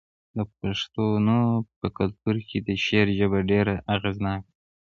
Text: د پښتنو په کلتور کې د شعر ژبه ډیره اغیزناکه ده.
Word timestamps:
د 0.37 0.39
پښتنو 0.59 1.39
په 1.79 1.87
کلتور 1.97 2.35
کې 2.47 2.57
د 2.67 2.69
شعر 2.85 3.07
ژبه 3.19 3.39
ډیره 3.51 3.75
اغیزناکه 3.95 4.49
ده. 4.55 4.59